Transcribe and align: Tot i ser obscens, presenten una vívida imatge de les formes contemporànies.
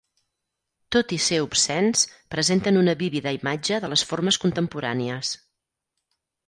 Tot 0.95 1.13
i 1.17 1.19
ser 1.25 1.37
obscens, 1.47 2.03
presenten 2.37 2.81
una 2.81 2.97
vívida 3.05 3.37
imatge 3.39 3.81
de 3.85 3.93
les 3.95 4.09
formes 4.13 4.43
contemporànies. 4.47 5.37